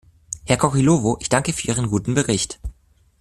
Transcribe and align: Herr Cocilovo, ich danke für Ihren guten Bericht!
Herr 0.47 0.57
Cocilovo, 0.57 1.19
ich 1.19 1.29
danke 1.29 1.53
für 1.53 1.67
Ihren 1.67 1.87
guten 1.87 2.15
Bericht! 2.15 2.59